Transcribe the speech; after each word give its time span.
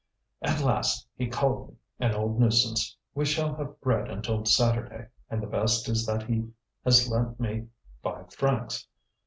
"At 0.41 0.61
last 0.61 1.05
he 1.15 1.27
called 1.27 1.67
me 1.67 1.75
an 2.07 2.15
old 2.15 2.39
nuisance. 2.39 2.97
We 3.13 3.23
shall 3.23 3.53
have 3.57 3.79
bread 3.81 4.09
until 4.09 4.43
Saturday, 4.45 5.09
and 5.29 5.43
the 5.43 5.45
best 5.45 5.87
is 5.87 6.07
that 6.07 6.23
he 6.23 6.49
has 6.83 7.07
lent 7.07 7.39
me 7.39 7.67
five 8.01 8.33
francs. 8.33 8.87